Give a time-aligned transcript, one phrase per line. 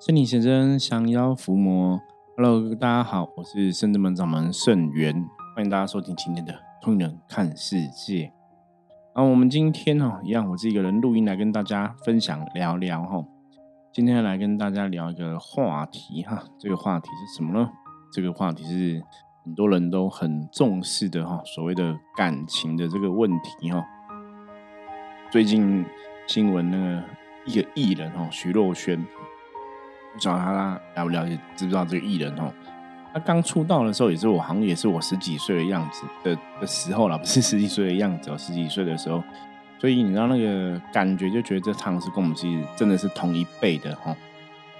[0.00, 2.00] 圣女先生降妖伏魔
[2.36, 5.12] ，Hello，大家好，我是圣智门掌门圣元，
[5.56, 8.26] 欢迎大家收听今天的《通人看世界》。
[9.12, 13.24] 啊，我们今天哦，一样，我是一个人录音来跟大家分享聊聊哈。
[13.92, 17.68] 今天来跟大家聊一个话题哈，这个话题是什么呢？
[18.12, 19.02] 这个话题是
[19.44, 23.84] 很多人都很重视的哈，所谓的感情的这个问题哈。
[25.28, 25.84] 最近
[26.28, 27.02] 新闻那个
[27.46, 29.04] 一个艺人哈，徐若瑄。
[30.12, 32.52] 不知道他了不了解，知不知道这个艺人哦？
[33.12, 39.22] 他刚出道的时候，也是我好像也是我十几岁的样子的的时候了， 不是十几岁的样子哦，十几岁的时候。
[39.80, 44.14] 所以你知道那个感觉，就觉得这唱是跟我们其实真的是同一辈的哈。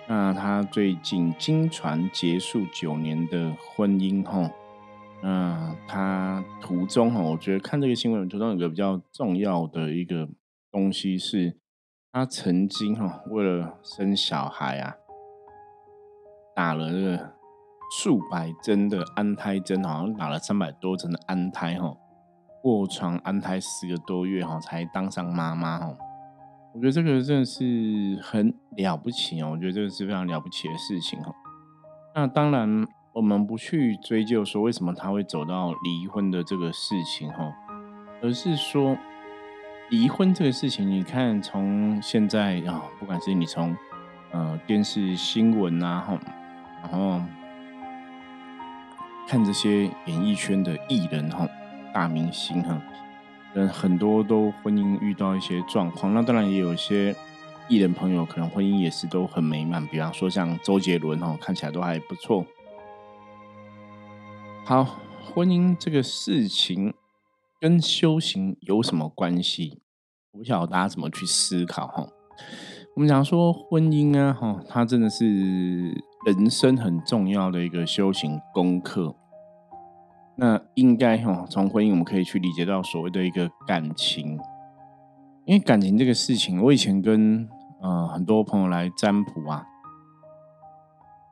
[0.08, 4.50] 那他最近经传结束九年的婚姻哈，
[5.22, 10.28] 那他途中哈，我觉得看这个新闻途中有个比较重要的一个
[10.72, 11.56] 东西是，
[12.12, 14.96] 他曾经哈为了生小孩啊。
[16.58, 17.32] 打了这个
[17.88, 21.96] 数百针的安胎针，好像打了三百多针的安胎哈，
[22.64, 25.96] 卧床安胎十个多月哈，才当上妈妈哈。
[26.74, 31.32] 我觉得这个真的是很了不起哦，我觉得这个是非常了不起的事情哈。
[32.16, 37.54] 那当然，我们不去追究说为什么他会走到离婚的这个事情哈，
[38.20, 38.98] 而是说
[39.90, 43.76] 离婚这个事情，你看从现在啊，不管是你从
[44.32, 46.18] 呃电视新闻啊哈。
[46.82, 47.20] 然后
[49.26, 51.48] 看这些演艺圈的艺人哈，
[51.92, 52.80] 大明星哈，
[53.54, 56.14] 嗯，很多都婚姻遇到一些状况。
[56.14, 57.14] 那当然也有一些
[57.68, 62.46] 艺人朋友可能婚姻也是都很美满，比方说像周杰伦哈，看起来都还不错。
[64.64, 64.98] 好，
[65.34, 66.94] 婚姻这个事情
[67.60, 69.80] 跟修行有什么关系？
[70.32, 72.06] 我不晓得大家怎么去思考哈。
[72.94, 75.24] 我们讲说婚姻啊，哈，它真的是
[76.32, 79.14] 人生很重要的一个修行功课。
[80.36, 84.38] 那应该哈，从婚姻我们可以去理解到所谓的一个感情，
[85.44, 87.48] 因为感情这个事情，我以前跟
[87.80, 89.64] 呃很多朋友来占卜啊，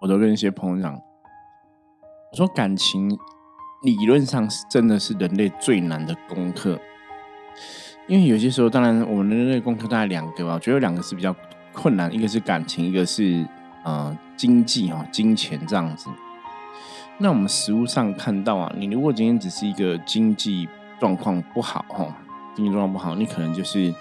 [0.01, 3.09] 我都跟一些朋友讲，我说感情
[3.83, 6.79] 理论上是真的是人类最难的功课，
[8.09, 11.35] 因为有些时候，当然我们人类功课大概两个吧，我觉得有两个是比较。
[11.79, 13.47] 困难，一个是感情，一个是
[13.87, 16.11] 呃经济哈，金钱这样子。
[17.19, 20.69] 那我们实物上看到啊，你如果今天只是一个经济
[21.01, 22.15] 状况不好哈，
[22.55, 23.95] 经济状况不好，你可能就是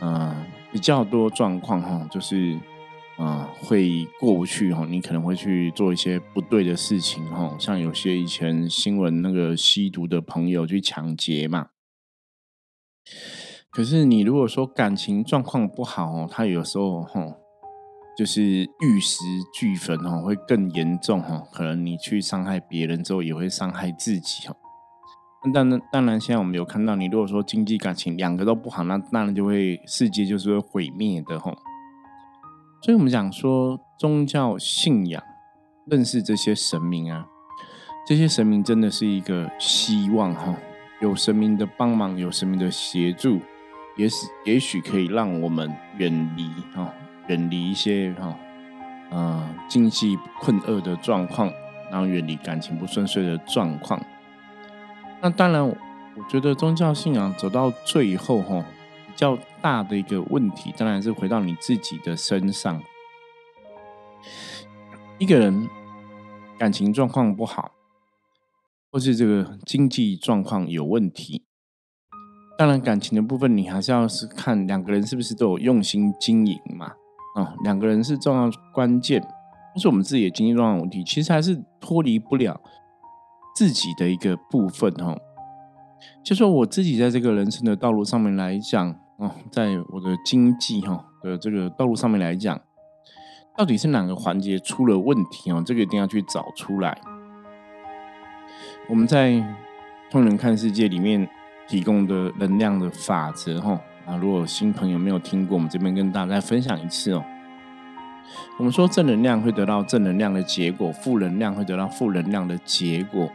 [0.00, 0.36] 呃
[0.70, 2.58] 比较多状况哈，就是
[3.16, 11.68] 呃会过不去哈，你可能会去做一些不对的事情哈，像有些以前新闻那个吸毒的朋友去抢劫嘛。
[13.70, 17.36] 可是你如果说感情状况不好哦，他有时候哈，
[18.18, 19.22] 就是玉石
[19.54, 21.44] 俱焚哦，会更严重哈。
[21.52, 24.56] 可能你去伤害别人之后，也会伤害自己哦。
[25.54, 31.54] 当然，当然，现在我们有看到，你如果说经济感情两个都不好，那当然就会世界就是会毁灭的哈。
[32.82, 35.22] 所以我们讲说宗教信仰，
[35.86, 37.24] 认识这些神明啊，
[38.04, 40.56] 这些神明真的是一个希望哈，
[41.00, 43.38] 有神明的帮忙，有神明的协助。
[43.96, 46.92] 也是，也许可以让我们远离哈，
[47.28, 48.36] 远离一些哈，
[49.10, 51.52] 呃，经济困厄的状况，
[51.90, 54.00] 然后远离感情不顺遂的状况。
[55.20, 55.76] 那当然，我
[56.28, 58.64] 觉得宗教信仰走到最后哈，
[59.06, 62.82] 比较大的一个问题，当然是回到你自己的身上。
[65.18, 65.68] 一个人
[66.56, 67.72] 感情状况不好，
[68.92, 71.44] 或是这个经济状况有问题。
[72.56, 76.92] 当然，感情的部分你还是要是看两个人是不是都有用心经营嘛。
[77.34, 82.60] 啊，两个人是重要关键，但是我们自己的经济状况问题，其实还是脱离不了
[83.54, 85.16] 自己的一个部分哈。
[86.22, 92.60] 就说我自己在这个人生的道路上面来讲，哦，在我的经济哈的这个道路上面来讲，
[93.56, 95.62] 到底是哪个环节出了问题哦？
[95.64, 97.00] 这个一定要去找出来。
[98.88, 99.44] 我们在
[100.10, 101.28] 通人看世界里面。
[101.68, 103.78] 提供的能量的法则，哈
[104.08, 104.16] 啊！
[104.16, 107.22] 如果新朋友没有听过，我们这边跟大家再分享一次哦。
[108.58, 113.30] 我们说正能量会得到正能量的结果，负能量会得到负能量的结果。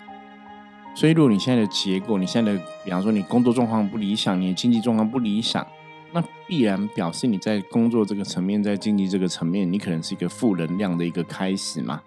[0.95, 5.65] 所以，如果你现在的结果，你现在的，比方说你工作状况不理想，你的经济状况不理想，
[6.11, 12.01] 那必然表示你在工作这个层面，在经济这个层面，你可能是一个负能量的一个开始嘛。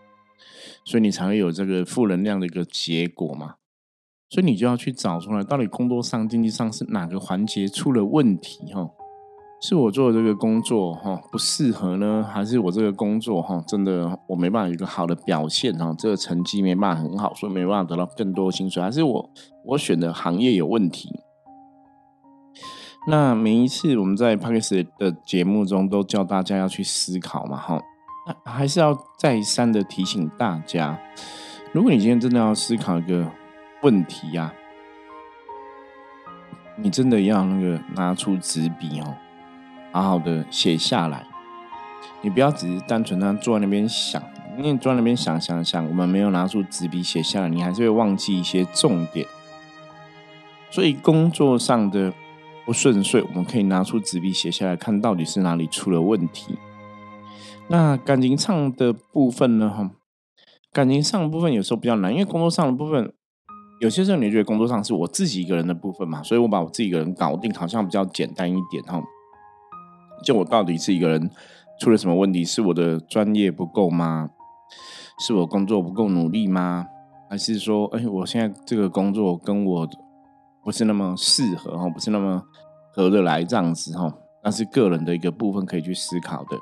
[0.85, 3.55] 所以你才会有这个负能量的一个结果嘛。
[4.28, 8.73] 所以你就要去找出来，到底工作上、经济上是哪个环节出了问题？
[8.75, 8.90] 哈，
[9.61, 19.31] 是我做的这个工作哈不适合呢，还是我这个工作哈真的我没办法有一个好的表现哈，这个成绩没办法很好，所以没办法得到更多薪水，还是我
[19.64, 21.08] 我选的行业有问题？
[23.08, 27.81] 那每一次我们在 p a r k e s 的节目中都叫大家要去思考嘛，哈，
[28.44, 31.00] 还是要再三的提醒大家，
[31.72, 33.31] 如果你今天真的要思考一个
[33.82, 34.52] 问题呀，
[36.76, 39.17] 你真的要那个拿出纸笔哦，
[39.93, 41.26] 好好的写下来，
[42.23, 44.23] 你不要只是单纯的坐在那边想，
[44.56, 49.26] 因为坐在那边想想想，我们没有拿出纸笔写下来，你还是会忘记一些重点，
[50.70, 52.12] 所以工作上的。
[52.64, 56.58] 不顺遂，我们可以拿出纸笔写下来，看到底是哪里出了问题。
[57.69, 59.70] 那感情上的部分呢？
[59.70, 59.93] 哈，
[60.72, 63.14] 感情上的部分有时候比较难，因为工作上的部分，
[63.81, 69.02] 有些时候你觉得工作上是我自己一个人的部分嘛，所以我把我自己一个人搞定，好像比较简单一点哈。
[70.25, 71.31] 就我到底是一个人
[71.78, 72.44] 出了什么问题？
[72.44, 74.31] 是我的专业不够吗？
[75.19, 76.87] 是我工作不够努力吗？
[77.28, 79.88] 还是说，哎，我现在这个工作跟我
[80.64, 82.43] 不是那么适合哈，不是那么
[82.94, 84.12] 合得来这样子哈，
[84.43, 86.56] 那是个人的一个部分可以去思考的。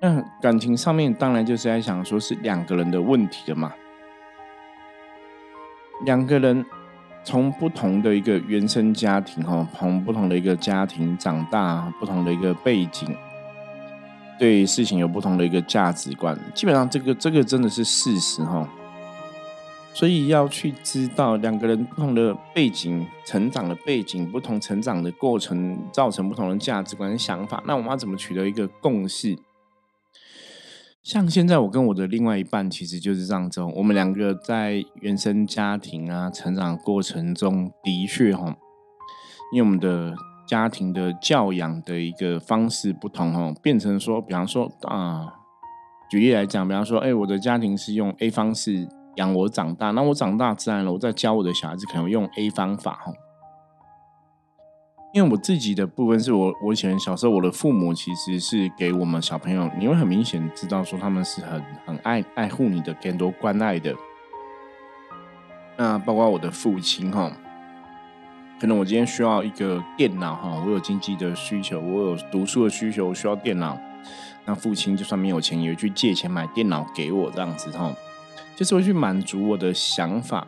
[0.00, 3.72] 那感情上面当然就是在想说是两个人的问题了嘛，
[6.04, 6.64] 两个人
[7.24, 13.08] 从不同的一个原生家庭哈，从不同的一个家庭长大，不同的一个背景，
[14.38, 18.68] 对事情有不同的一个价值观，基本上这个这个真的是事实哈。
[19.94, 27.62] 所以要去知道两个人不同的背景、成长的背景、不同成长的过程，造成不同的价值观、想法。
[27.66, 29.36] 那我们要怎么取得一个共识？
[31.02, 33.60] 像现在我跟我的另外一半，其实就是这样子。
[33.60, 38.56] 我们两个在原生家庭啊成长过程中的确哈，
[39.52, 40.14] 因为我们的
[40.46, 45.34] 家庭的教养的一个方式不同哦，变成说，比方说啊，
[46.08, 48.88] 举例来讲，比方说，哎，我的家庭是用 A 方式。
[49.16, 50.90] 养我长大，那我长大自然了。
[50.90, 53.12] 我在教我的小孩子，可能用 A 方法哈。
[55.12, 63.94] 因为我自己的部分是我，我以前小时候，我的父母其实是给我们小朋友，你会很明显知道说他们是很很爱爱护你的，更多关爱的。
[65.76, 67.30] 那包括我的父亲哈，
[68.58, 73.78] 可能我今天需要一个电脑哈，我有经济的需求，我有读书的需求，我需要电脑。
[74.46, 77.92] 那父亲就算没有钱，也会去借钱买电脑给我这样子哈。
[78.56, 80.46] 就是会去满足我的想法，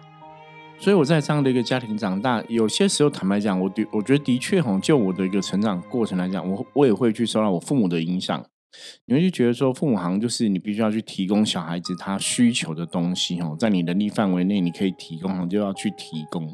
[0.79, 8.44] 所以我在这样的一个家庭长大，有些时候坦白讲，我的我觉得的确哈，就我的一个成长过程来讲，我我也会去受到我父母的影响。
[9.06, 16.53] 你会就觉得说，父母好像就是你必须要去提供小孩子他需求的东西哦，在你能力范围内你可以提供，就要去提供。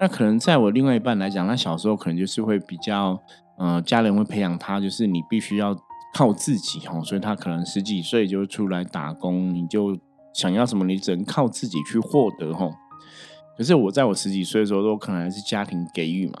[0.00, 3.20] 那可能在我另外一半来讲，他小时候可能就是会比较，
[3.58, 5.76] 呃，家人会培养他，就是你必须要
[6.14, 9.98] 靠自己哈，所以他可能十几岁就出来打工，你就。
[10.32, 12.72] 想要什么，你只能靠自己去获得吼。
[13.60, 16.38] 可是我在我十几岁的时候，都可能还是家庭给予嘛，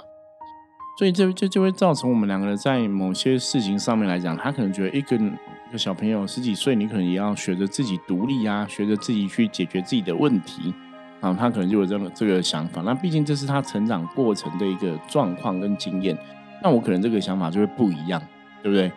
[0.98, 10.72] 所以这这就会造成我们两个人在某些事情上面来讲，他可能觉得一个一个小朋友十几岁，你可能也要学着自己独立啊，学着自己去解决自己的问题
[11.20, 12.80] 啊，他可能就有这么这个想法。
[12.80, 16.16] 那毕竟这是他成长过程的一个状况跟经验，
[16.62, 18.18] 那我可能这个想法就会不一样，
[18.62, 18.90] 对不对？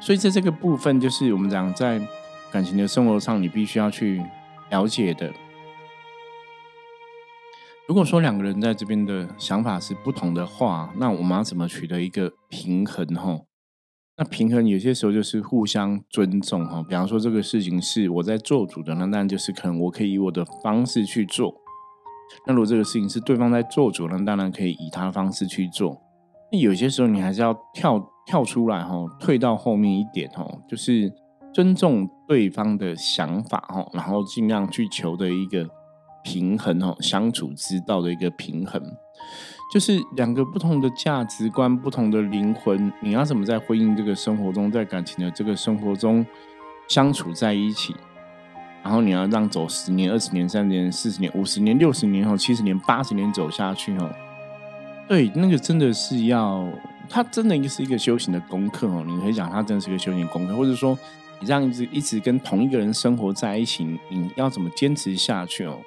[0.00, 2.00] 所以在这个部分，就是我们讲在。
[2.52, 4.20] 感情的生活上，你必须要去
[4.70, 5.30] 了解的。
[7.90, 13.04] 如果说两个人在这边的想法是不同的话，那我们要怎么取得一个平衡？
[13.16, 13.40] 哈，
[14.16, 16.64] 那平衡有些时候就是互相尊重。
[16.64, 21.52] 哈，比方说这个事情是我在做主的，那当然就是可能我可以以我的方式去做。
[22.46, 26.00] 那如果这个事情是对方在做主，那当然可以以他的方式去做。
[26.52, 31.12] 那有些时候你还是要跳跳出来，哈，退到后面一点，哈，就是。
[31.52, 35.68] 尊重对方的想法哈，然后尽量去求的一个
[36.22, 38.82] 平衡哦，相处之道的一个平衡，
[39.72, 46.24] 就是两个不同的价值观、不同的灵魂，你要怎么在婚姻这个生活中，在感情的这个生活中
[46.88, 47.94] 相处在一起？
[48.82, 54.10] 然后你要让走十年、二十年、三十年、四十年、五十年、六十年后、七十年、八十年走下去哦。
[55.08, 56.66] 对，那个真的是要，
[57.08, 59.04] 它真的是一个修行的功课哦。
[59.06, 60.98] 你可以讲，它真的是一个修行功课，或者说。
[61.42, 65.78] 你这样子一直跟同一个人生活在一起，你要怎么坚持下去哦？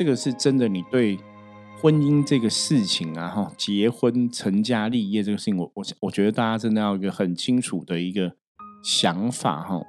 [0.00, 1.18] 这个是真的，你对
[1.78, 8.32] 婚姻这个事情啊，哈，结婚成家立业这个事情，我我我觉得大家真的要一个很清楚的一个
[8.82, 9.82] 想法哈。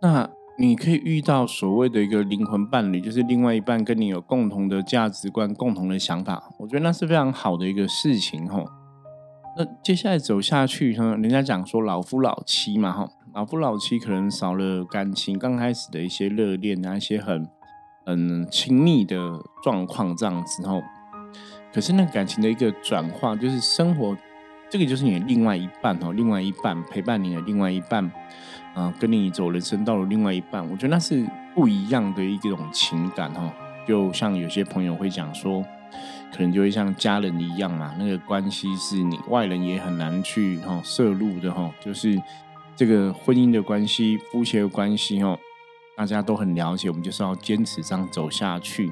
[0.00, 8.64] 那你可以遇到所谓的一个灵魂伴侣，就是另外一半跟你有共同的价值观、共同的想法，我觉得那是非常好的一个事情哈。
[9.56, 17.48] 那接下来走下去，哈，人家讲说老夫老妻嘛，哈，老夫老妻可能少了感情刚开始的一些热恋啊，一些很
[18.06, 19.18] 很亲密的
[19.62, 20.80] 状况这样子，哈。
[21.72, 24.16] 可是那感情的一个转化，就是生活，
[24.70, 28.08] 这个就是你的另外一半哦，另外一半陪伴你的另外一半，
[28.74, 33.52] 啊，跟你走人生道路另外一半，我觉得那是不一样的一种情感哈。
[33.86, 35.64] 就像有些朋友会讲说。
[36.32, 42.20] 可能就会像家人一样嘛，那个关系是你外人也很难去哈摄入的哈，就是
[42.76, 45.38] 这个婚姻的关系、夫妻的关系哦，
[45.96, 48.90] 大家都很了解，我们就是要坚持这样走下去。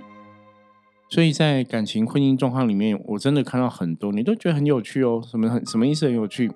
[1.11, 6.53] 所以在感情婚姻状况里面，我真的看到很多，你都觉得很有趣哦，什么很什么意思很有趣？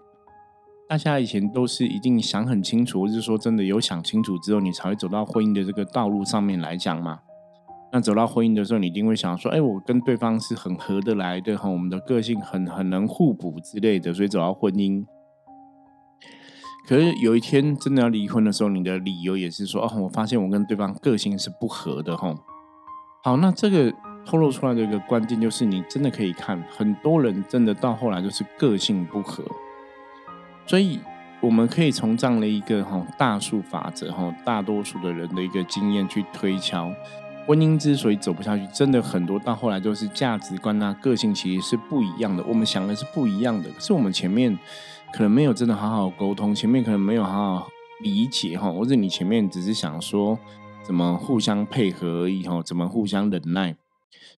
[0.89, 7.21] 大家以前都是一定想很清楚，或是说真的有想清楚之后，你才会走到婚姻的这个道路上面来讲嘛。
[7.95, 15.05] 那走到婚姻的时候，你一定会想说：“哎，我跟对方是很合得来的哈，我们的个性很很能互补之类的，所以走到婚姻。”
[16.89, 22.35] 可是有一天真的要离婚的时候，你的理由也是说：“哦，我发现我跟对方个性是不合的哈。”
[23.23, 23.93] 好，那这个
[24.25, 29.45] 透露出来的一个关键就是，你真的可以看很多人真的到后来就是个性不合，
[30.67, 30.99] 所以
[31.43, 36.91] 我们可以从这样的一个哈大数法则哈，大多数的人的一个经验去推敲。
[37.45, 42.45] 婚姻之所以走不下去，真的很多到后来都是价值观啊、个性其实是不一样的。
[42.49, 44.57] 我们想的是不一样的，可是我们前面
[45.13, 47.69] 可能没有真的好好沟通，前面可能没有好好
[48.03, 50.39] 理解哈，或者你前面只是想说
[50.85, 53.75] 怎么互相配合而已哈，怎么互相忍耐，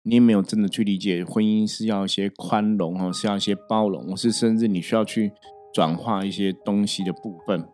[0.03, 5.33] 你也没有真的去理解婚姻是要一些宽容哈，是要一些包容，是甚至你需要去
[5.73, 7.67] 转化一些东西的部分。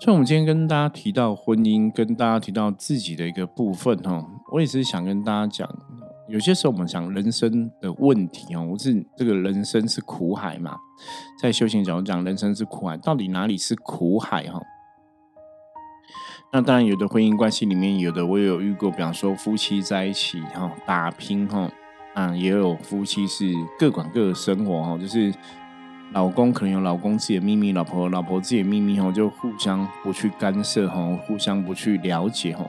[0.00, 5.68] 所以，我们今天跟大家提到婚姻，跟大家提到自己的一个部分哈，我也是想跟大家讲，
[6.28, 10.76] 有些时候我们想人生的问题哦，我是这个人生是苦海嘛，
[11.42, 14.62] 在修行角度讲，人生是苦海，到底哪里是苦海哈？
[16.52, 21.68] 那当然，有的婚姻关系里面，有的我也有遇过，比方说夫妻在一起哈打拼哈，
[22.14, 25.34] 啊，也有夫妻是各管各的生活哈，就是。
[26.12, 32.68] 老公可能有老公自己的秘密，老婆老婆自己的秘密，吼，就互相不去干涉，吼，互相不去了解，吼。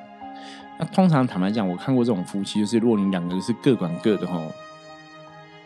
[0.77, 4.51] 那通常坦白讲，我看过这种夫妻，就是如果你两个是各管各的，吼，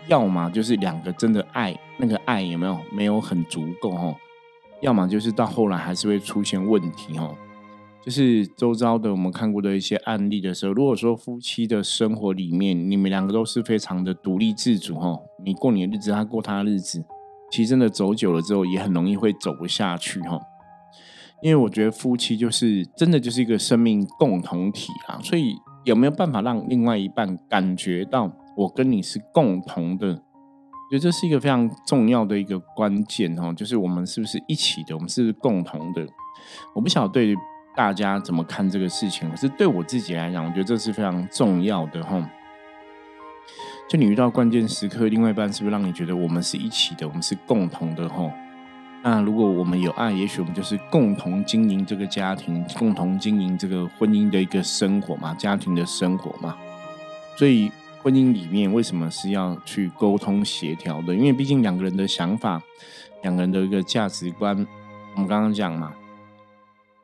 [0.08, 4.16] 要么就是两个真的爱，那个爱有没有没有很足够，吼，
[4.82, 7.36] 要么就是到后来还是会出现问题，吼。
[8.06, 17.04] 就是周遭的我们看过的一些案例的时候，如果说夫妻的生活里面，你们两个都是非常的独立自主，吼，你过你的日子，他过他的日子。
[17.54, 20.42] 其实真的走久了之后，也很容易会走不下去哈。
[21.44, 30.08] 因为我觉得夫妻就是真的就是一个生命共同体啊，所以有没有办法让另外一半感觉到我跟你是共同的？
[30.08, 36.04] 我觉得这是一个非常重要的一个关键哈，就是我们是不是一起的，我们是共同的。
[36.74, 37.36] 我不晓得对
[37.76, 42.28] 大家怎么看这个事情，可是对我自己来讲，我觉得这是非常重要的哈。
[43.94, 48.32] 就你遇到关键时刻，另外一半是不是让你觉得我们是一起的，我们是共同的吼？
[49.04, 56.58] 那如果我们有爱，也许我们就是共同经营这个家庭，共同经营这个婚姻的一个生活嘛，家庭的生活嘛。
[57.38, 57.72] 所以
[58.02, 61.14] 婚姻里面为什么是要去沟通协调的？
[61.14, 62.60] 因为毕竟两个人的想法，
[63.22, 64.66] 两个人的一个价值观，
[65.14, 65.94] 我们刚刚讲嘛，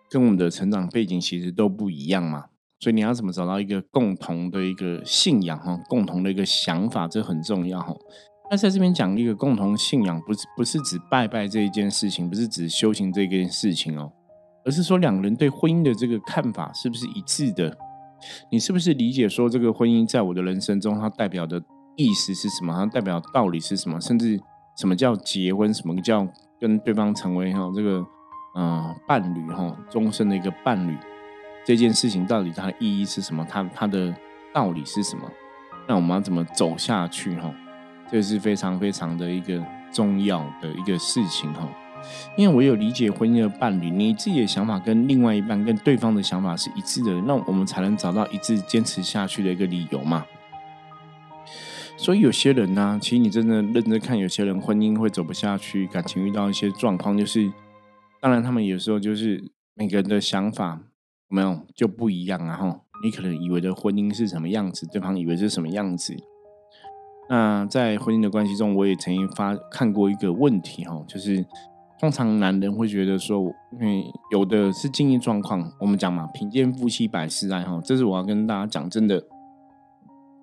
[0.10, 2.46] 跟我们的成长背景其实都不一样嘛。
[2.80, 7.94] 所以你要怎么找到一个共同的一个信仰哈，共同的一个想法，这很重要哈。
[8.50, 14.12] 那在这边讲一个共同信仰，不是不是指拜拜这一件事情，不是指修行这件事情哦，
[14.66, 17.78] 而是说两个人对婚姻的这个看法是不是一致的？
[18.52, 21.62] 你是不是理解说这个婚姻在我的人生中，它代表的
[21.96, 22.74] 意思是什么？
[22.74, 24.00] 它代表道理是什么？
[24.02, 24.40] 甚至
[24.78, 25.74] 什么叫结婚？
[25.74, 26.28] 什么叫
[26.60, 28.04] 跟对方成为哈这个
[28.56, 30.98] 嗯伴侣哈，终身的一个伴侣？
[31.66, 33.46] 这件事情到底它的意义是什么？
[33.50, 34.14] 它它的
[34.54, 35.30] 道理是什么？
[35.88, 37.36] 那我们要怎么走下去？
[37.36, 37.54] 哈，
[38.12, 41.68] 这是非常非常的一个重要的一个事情哈。
[42.38, 50.26] 因为我有理解婚姻的伴侣，你自己的想法跟另外一半跟对方的想法是一致的，那我们才能找到一致坚持下去的一个理由嘛。
[51.98, 57.52] 所以有些人呢，其实你真的认真看，有些人婚姻会走不下去，感情遇到一些状况，就是
[58.22, 59.44] 当然他们有时候就是
[59.76, 60.80] 每个人的想法。
[61.30, 62.58] 没有就不一样啊！
[62.58, 66.16] 哈，你可能以为的婚姻是什么样子，对方以为是什么样子。
[67.30, 71.46] 那在婚姻的关系中，我也曾经发看过一个问题哈，就是
[72.00, 79.22] 通常男人会觉得说，因为有的是经济状况，我们讲嘛，贫贱夫妻百事哀哈，这是我要跟大家讲，真的，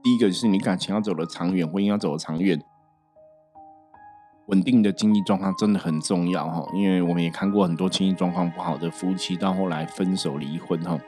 [0.04, 2.62] 第一个是你感情要走得长远，婚姻要走得长远，
[4.46, 10.98] 稳定的经济状况真的很重要哈，因为我们也看过很多经济状况不好的夫妻到后来分手离婚哈，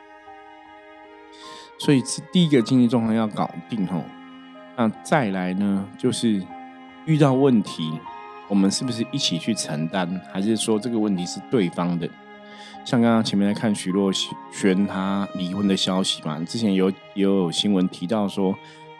[1.78, 2.02] 所以
[2.32, 4.02] 第一个经济状况要搞定哈，
[4.76, 6.42] 那再来呢，就是
[7.06, 7.98] 遇到问题。
[8.48, 12.08] 我们是不是一起去承担，还是说这个问题是对方的？
[12.82, 18.56] 像刚刚前面在看徐若瑄她离婚的消息嘛，之前有也有新闻提到说，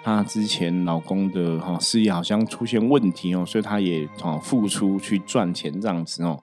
[0.08, 6.42] 她之前老公的哈事业好像出现问题哦，所以她也哦付出去赚钱这样子哦。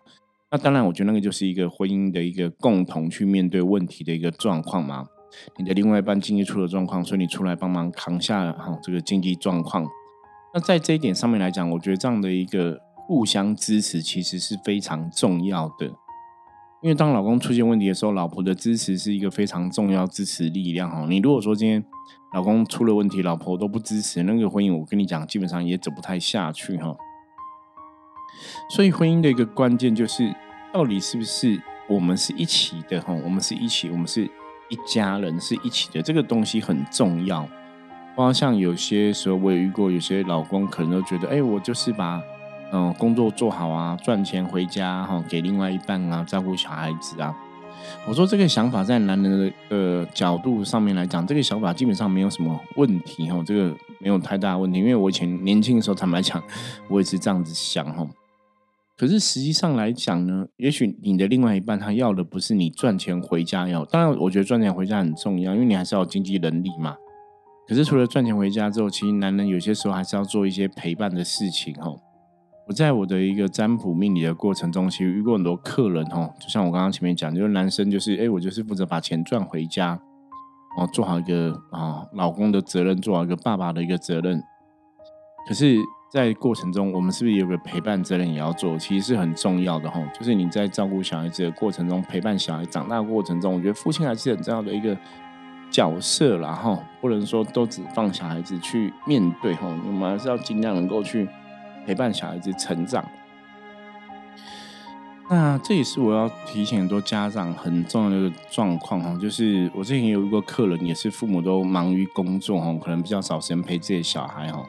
[0.51, 5.07] 那当然，我觉得那个就是一个婚姻的一个共同去面对问题的一个状况嘛。
[5.57, 9.85] 你的另外一半经济出了状况，所以你出来帮忙扛下哈这个经济状况。
[10.53, 12.79] 那在这一点上面来讲，我觉得这样的一个。
[13.07, 15.93] 互相支持其实是非常重要的，
[16.85, 21.03] 因为当老公出现问题的时候，老婆的支持是一个非常重要支持力量哈。
[21.09, 21.83] 你如果说今天
[22.31, 26.95] 老公出了问题，老婆都不支持，那个婚姻我跟你讲，基本上也走不太下去哈。
[28.69, 30.31] 所以婚姻的一个关键就是，
[30.71, 33.11] 到底是不是我们是一起的哈？
[33.15, 34.23] 我们是一起，我们是
[34.69, 37.41] 一家人，是一起的，这个东西很重要。
[38.15, 42.21] 包括像有些时候我也遇过，有些老公可能都觉得，哎，我就是把。
[42.71, 47.35] 嗯，工作做好啊，赚钱回家哈，给另外一半啊，照顾小孩子啊。
[48.07, 54.79] 我说这个想法在男人的呃角度上面来讲，这个想法基本上没有什么问题哈，这个没有太大问题。
[54.79, 56.41] 因为我以前年轻的时候，坦白讲，
[56.89, 58.07] 我也是这样子想哈。
[58.97, 66.95] 可是实际上来讲呢，也许你的另外一半他要的不是你赚钱回家要，当然我觉得赚钱回家很重要，因为你还是要有经济能力嘛。
[67.67, 71.93] 可是除了赚钱回家之后，其实男人有些时候还是要做一些陪伴的事情哈。
[72.67, 79.99] 我在我的一个占卜命理的过程中，其实遇过很多客人哦，就像我刚刚前面讲，就是男生就是，哎，我就是负责把钱赚回家，
[80.75, 84.41] 哦，做好一个啊老公的责任，做好一个爸爸的一个责任。
[85.47, 85.77] 可是，
[86.11, 88.75] 在过程中，我们是不是有个陪伴责任也要做？
[88.79, 90.01] 其实是很重要的哈。
[90.17, 94.97] 就是你在照顾小孩子的过程中，陪伴小孩长大过程中，我觉得父亲还是很重要的一个
[95.69, 96.79] 角色啦哈。
[96.99, 101.29] 不能说都只放小孩子去面对哈，我们还是要尽量能够去。
[101.85, 103.05] 陪伴小孩子成长，
[105.29, 114.65] 那这也是我要提醒很多家长很重要的一个状况哈，就是我之前有一个客人，也是父母都忙于工作哈，可能比较少时间陪自己的小孩哈，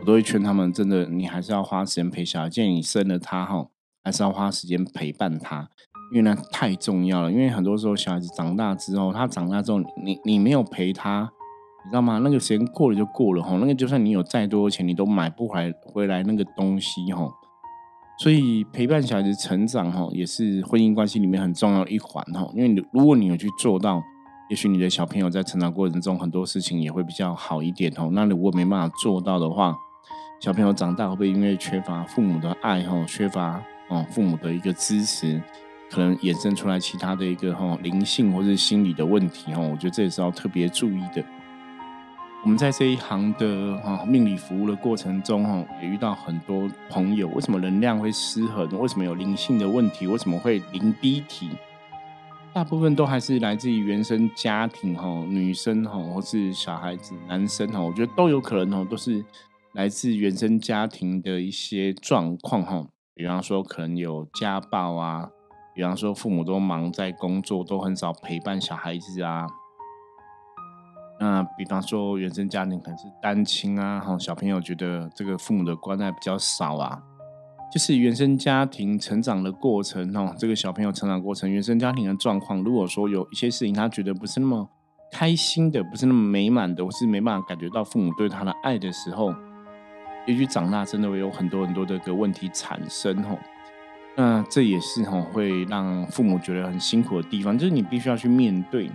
[0.00, 3.66] 我都会劝他们，真的你还是要花时间陪小孩，建议你生了他哈，
[4.04, 5.68] 还是要花时间陪伴他，
[6.12, 11.30] 因为那太重要了，因为很多时候小孩子长大之后，他长大之后，你你没有陪他。
[11.84, 12.18] 你知道吗？
[12.18, 17.28] 那个时间过了就过了哈，那个就算你有再多钱，你都买不回回来那个东西哈。
[18.18, 22.48] 所以陪伴小孩子成长哈，也是婚姻关系里面很重要的一环哈。
[22.54, 24.00] 因为如果你有去做到，
[24.48, 28.10] 也许你的小朋友在成长过程中很多事情也会比较好一点哦。
[28.12, 29.76] 那如果没办法做到的话，
[30.40, 35.42] 小朋友长大会不会因为缺乏父母的爱哈，缺乏哦父母的一个支持，
[35.90, 39.60] 可能衍生出来其他的一个哈灵性或是心理的问题哈？
[39.60, 41.24] 我觉得这也是要特别注意的。
[42.44, 48.68] 我们在这一行的哈命理服务的过程中哈，也遇到很多朋友，为什么能量会失衡？
[48.80, 50.08] 为什么有灵性的问题？
[50.08, 51.50] 为什么会灵逼体？
[52.52, 59.24] 大部分都还是来自于原生家庭哈，女生哈，或是小孩子、男生哈，我觉得都有可能哦，都是
[59.74, 62.84] 来自原生家庭的一些状况哈。
[63.14, 65.30] 比方说，可能有家暴啊，
[65.76, 69.46] 比方说父母都忙在工作，都很少陪伴小孩子啊。
[71.24, 77.00] 那比方说，原生家庭可能是单亲啊，哈，小朋友觉得这个父母的关爱比较少啊，
[77.72, 84.68] 就是原生家庭成长的过程哦，这个小朋友成长过程，原生家庭的状况，如果说有一些事情他觉得不是那么
[85.12, 89.32] 开心的，不是那么美满的，或是没办法感觉到父母对他的爱的时候，
[90.26, 93.38] 也许长大真的会有很多很多的个问题产生哦。
[94.16, 98.90] 那这也是哈会让父母觉得很辛苦的地方，就是你必须要去面对。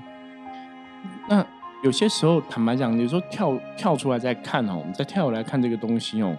[1.29, 1.47] 那。
[1.87, 6.35] 有些时候，坦白讲，有时候跳跳出来再看哦，我们再跳来看这个东西哦。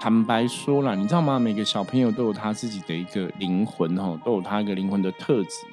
[0.00, 1.38] 坦白说了，你知道吗？
[1.38, 5.64] 每个小朋友都有他自己的一个灵魂哦，都有他一个灵魂的特质。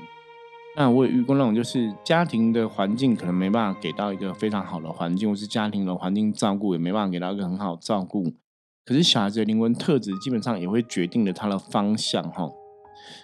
[0.77, 8.31] 那我也遇过那种，就是家庭的环境可能没办法给到一个非常好的环境，或是家庭的环境照顾也没办法给到一个很好照顾。
[8.85, 12.47] 可是小孩子的灵魂特质基本上也会决定了他的方向哈。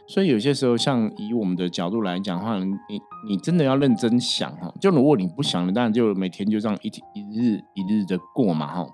[0.08, 4.74] 所以有些时候，像以我们的角度来讲的话，你你真的要认真想哈。
[4.80, 8.88] 就如果你不想了，当然就每天就这样一天一日一日的过嘛哈。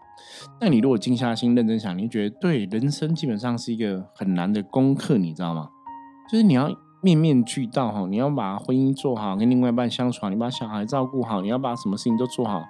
[0.59, 5.69] 那你如果静下心认真想，你觉得对人生基本上是一个很难的功课，你知道吗？
[6.31, 6.69] 就是你要
[7.01, 12.63] 面面俱到哈，你要把婚姻做好，跟另外一半相处好，你把小孩照顾好，你要把什么事情都做好。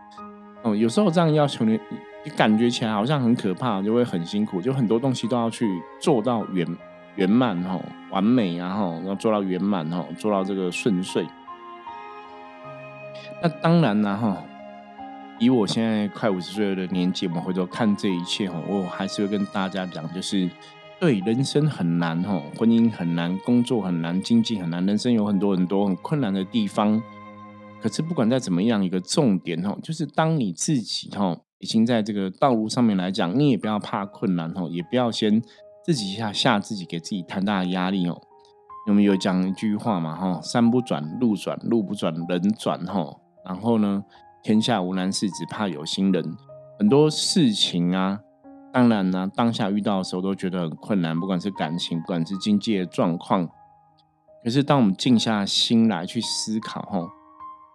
[0.63, 1.80] 哦，有时候这样要求你，
[2.26, 5.67] 你感觉起来好像很可怕，就会很辛苦，就很多东西都要去
[5.99, 6.65] 做到圆
[7.15, 7.80] 圆满哈，
[8.12, 11.26] 完美然后要做到圆满哈，做到这个顺遂。
[13.41, 14.43] 那当然了哈，
[15.39, 20.49] 以我现在快五十岁的年纪，我们回头看这一切哈，我还是会跟大家讲，就是
[20.99, 27.02] 对人生很难哈，婚姻很难，工作很难，经济很难，人生有很多很多很困难的地方。
[27.82, 35.41] 可是不管再怎么样，一个重点哦，就是当你自己哈已经在这个道路上面来讲，你也不要怕困难哦，也不要先
[35.84, 38.22] 自己下下自己给自己太大的压力哦。
[38.88, 43.15] 我们有讲一句话嘛哈，山不转路转，路不转人转哈。
[43.46, 44.04] 然后呢，
[44.41, 46.36] 天下无难事，只怕有心人。
[46.80, 48.19] 很多事情啊，
[48.72, 53.50] 当然呢，当下遇到的时候都觉得很困难，不管是感情，不管是经济的状况。
[54.43, 57.08] 可是当我们静下心来去思考哈。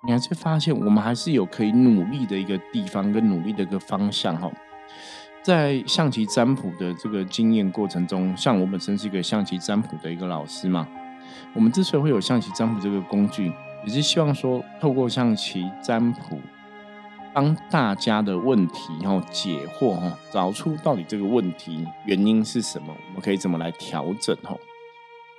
[0.07, 4.49] 你还是发现，我们还是有可以努力的一个地方，跟努力的一个方向哈。
[5.43, 10.87] 在象棋占卜的这个经验过程中，像我本身是一个象棋占卜的一个老师嘛，
[11.55, 13.53] 我们之所以会有象棋占卜这个工具，
[13.87, 16.39] 也是希望说，透过象棋占卜，
[17.33, 24.55] 帮大家的问题哈解惑哈，找出到底这个问题原因是什么，我们可以怎么来调整哈。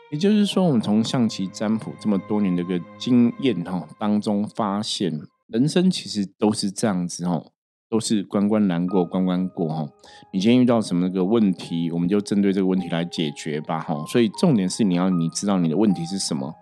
[0.09, 5.13] 也就是说，我们从象棋占卜这么多年的一个经验哈当中发现，
[5.47, 7.43] 人生其实都是这样子哈，
[7.89, 9.87] 都是关关难过关关过哈。
[10.31, 13.95] 你今天遇到什么个问题，我们就针对这个问题来解决吧哈。
[14.05, 16.53] 所以重点是你要你知道你的问题是什么。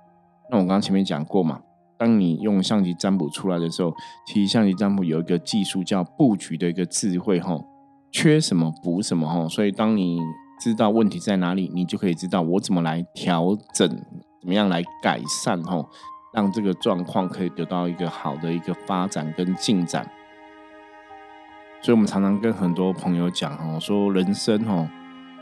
[0.50, 1.60] 那我刚刚前面讲过嘛，
[1.98, 3.94] 当你用象棋占卜出来的时候，
[4.26, 7.60] 其实象棋占卜有一个技术叫布局的一个智慧哈，
[8.10, 9.48] 缺什么补什么哈。
[9.50, 10.20] 所以当你
[10.62, 15.90] 知道问题在哪里，你就可以知道我怎么来调整，怎么样来改善，吼，
[16.34, 20.10] 让这个状况可以得到一个好的一个发展跟进展。
[21.82, 24.90] 所以，我们常常跟很多朋友讲，哦，说人生，哦，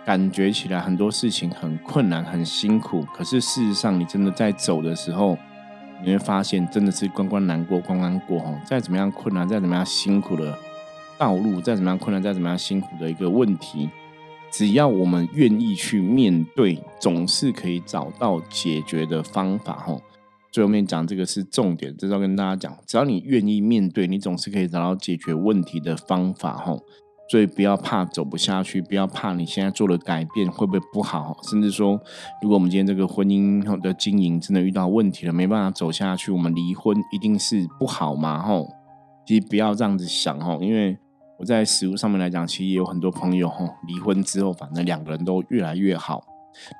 [0.05, 5.37] 感觉起来很多事情很困难、很辛苦，可是事实上，你真的在走的时候，
[6.03, 10.55] 你会发现，真的是关关难过关关过，哦，再怎么样困难，再怎么样辛苦的
[11.17, 13.89] 道路，再怎么样困难，再怎么样辛苦的一个问题。
[14.51, 19.83] 只要我们愿意去面对，总是可以找到解决的方法。
[19.85, 20.01] 吼，
[20.55, 22.77] 最后面讲这个是重点，这要跟大家讲。
[22.87, 26.55] 只要你愿意面对，你总是可以找到解决问题的方法。
[26.55, 26.81] 吼，
[27.29, 31.99] 所以不要怕走不下去，不要怕你现在做的改变会不会不好，甚至说，
[32.41, 38.41] 如果我们今天这个婚姻的经营真的遇到问题了，没办法走下去，我们离婚一定是不好吗？
[38.41, 38.69] 吼，
[39.27, 40.39] 其实不要这样子想。
[40.39, 40.97] 吼，因为。
[41.37, 46.23] 我在食物上面来讲，其实也有很多朋友吼，离婚之后，反正两个人都越来越好。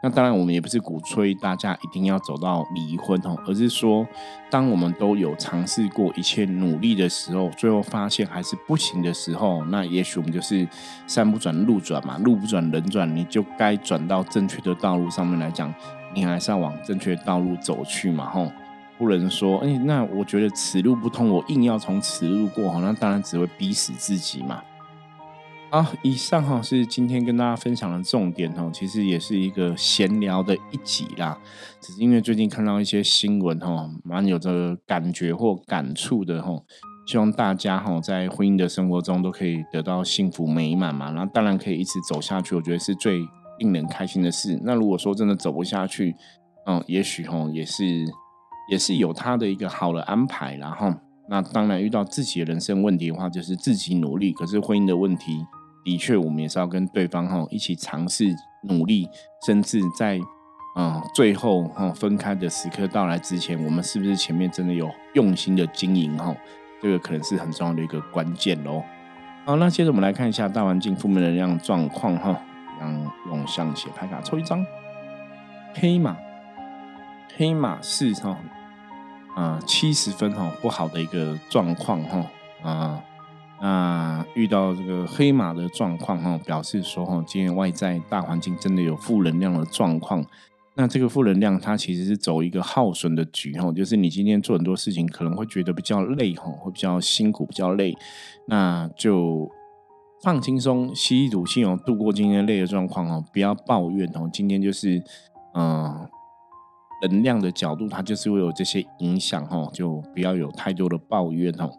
[0.01, 4.07] 那当然，我们也不是鼓吹大家一定要走到离婚哦，而是说，
[4.49, 10.67] 当我们都有尝试过一切努力的时候，最后发现还是不行的时候，那也许我们就是
[11.07, 15.73] 山不转路转嘛，路不转人转，你就该转到正确的道路上面来讲，
[16.13, 18.51] 你还是要往正确的道路走去嘛，吼。
[18.97, 24.63] 不能说，哎，那我觉得此路不通，我硬要从此路过，那当然只会逼死自己嘛。
[25.71, 31.37] 好，以上哈是今天跟大家分享的重点哈，其实也是一个闲聊的一集啦。
[31.81, 36.51] 只是因为最近看到一些新闻哈，蛮有着感觉或感触的哈，
[37.05, 41.09] 希望大家哈在婚姻的生活中都可以得到幸福美满嘛。
[41.09, 43.19] 那当然可以一直走下去，我觉得是最
[43.59, 44.57] 令人开心的事。
[44.63, 46.15] 那如果说真的走不下去，
[46.67, 48.05] 嗯，也许哈也是。
[48.67, 50.91] 也是有他的一个好的安排，然后
[51.27, 54.31] 那当然遇到自己的人生问题的话，就是自己努力。
[54.31, 55.43] 可是婚姻的问题，
[55.83, 59.09] 的确我们也是要跟对方哈一起尝试努力，
[59.45, 60.19] 甚至在
[60.75, 66.35] 嗯最后哈分开的时刻到来之前，我们是不是前面真的有用心的经营哈？
[66.81, 68.83] 这个可能是很重要的一个关键喽。
[69.45, 72.39] 好，那接着我们来看一下大环境负面能量状况哈，
[72.79, 74.63] 让用象棋牌卡抽一张
[75.73, 76.15] 黑马。
[77.37, 78.37] 黑马是哈
[79.35, 82.25] 啊七十分哈不好的一个状况哈
[82.63, 83.03] 啊
[83.61, 90.25] 那遇到这个黑马的状况哈，表示说哈今天外在大环境真的有负能量的状况。
[90.77, 97.95] 那这个负能量它其实是走一个耗损的局哈，就是你今天做很多事情可能会觉得比较累哈，会比较辛苦比较累，
[98.47, 99.49] 那就
[100.21, 105.03] 放轻松，吸一吐气哦，度过今天累的状况哦，不要抱怨哦，今天就是。
[105.57, 106.09] 嗯
[107.07, 111.69] 能量的角度，它就是会有这些影响哈，就不要有太多的抱怨哦。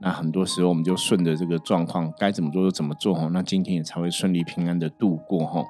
[0.00, 3.30] 那很多时候我们就顺着这个状况，该怎么做就怎么做哦。
[3.32, 5.62] 那今天也才会顺利平安的度过哈。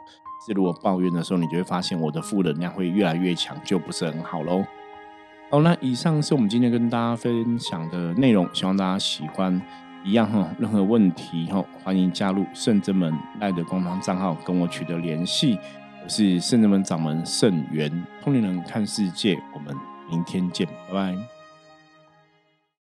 [0.46, 4.64] 是如果抱怨的时候，你就会发现我的负能量会越来越强，就不是很好喽。
[5.50, 9.60] 好，那以上是我们今天跟大家分享的内容，希望大家喜欢。
[10.02, 15.58] 一样哈，任何问题哈，欢迎加入圣真门赖的官方账号跟我取得联系。
[16.10, 17.88] 是圣人们掌门圣元，
[18.20, 19.72] 通灵人看世界，我们
[20.10, 21.39] 明天见，拜拜。